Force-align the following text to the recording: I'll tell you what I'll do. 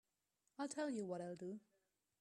I'll 0.57 0.67
tell 0.67 0.89
you 0.89 1.05
what 1.05 1.21
I'll 1.21 1.35
do. 1.35 1.59